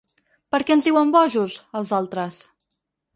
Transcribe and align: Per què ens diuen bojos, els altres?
Per 0.53 0.59
què 0.69 0.73
ens 0.77 0.87
diuen 0.87 1.11
bojos, 1.15 1.57
els 1.81 1.91
altres? 1.99 2.39